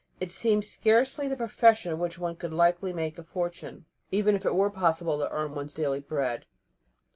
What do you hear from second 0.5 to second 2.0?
scarcely the profession in